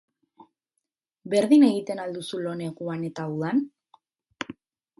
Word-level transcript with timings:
Berdin 1.33 1.65
egiten 1.67 2.01
al 2.05 2.17
duzu 2.19 2.41
lo 2.47 2.55
neguan 2.63 3.07
eta 3.11 3.29
udan? 3.37 3.65